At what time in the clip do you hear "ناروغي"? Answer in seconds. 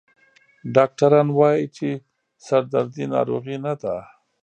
3.15-3.57